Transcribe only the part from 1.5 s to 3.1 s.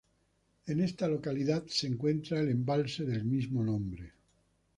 se encuentra el embalse